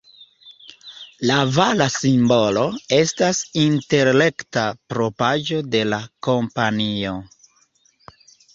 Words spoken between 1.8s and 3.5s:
simbolo estas